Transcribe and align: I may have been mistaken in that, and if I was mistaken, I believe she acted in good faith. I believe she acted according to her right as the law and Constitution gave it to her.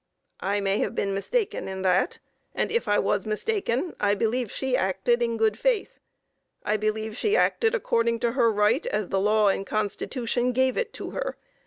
I 0.39 0.61
may 0.61 0.79
have 0.79 0.95
been 0.95 1.13
mistaken 1.13 1.67
in 1.67 1.83
that, 1.83 2.17
and 2.55 2.71
if 2.71 2.87
I 2.87 2.97
was 2.97 3.27
mistaken, 3.27 3.95
I 3.99 4.15
believe 4.15 4.51
she 4.51 4.75
acted 4.75 5.21
in 5.21 5.37
good 5.37 5.59
faith. 5.59 5.99
I 6.65 6.75
believe 6.75 7.15
she 7.15 7.37
acted 7.37 7.75
according 7.75 8.17
to 8.21 8.31
her 8.31 8.51
right 8.51 8.87
as 8.87 9.09
the 9.09 9.19
law 9.19 9.49
and 9.49 9.63
Constitution 9.63 10.53
gave 10.53 10.75
it 10.75 10.91
to 10.93 11.11
her. 11.11 11.37